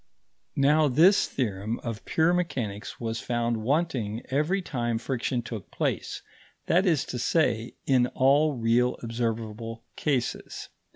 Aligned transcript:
Now 0.55 0.87
this 0.87 1.27
theorem 1.27 1.77
of 1.83 2.05
pure 2.05 2.33
mechanics 2.33 2.99
was 2.99 3.19
found 3.21 3.57
wanting 3.57 4.23
every 4.31 4.59
time 4.59 4.97
friction 4.97 5.43
took 5.43 5.69
place 5.69 6.23
that 6.65 6.87
is 6.87 7.05
to 7.05 7.19
say, 7.19 7.75
in 7.85 8.07
all 8.15 8.53
really 8.55 8.95
observable 9.03 9.83
cases. 9.95 10.69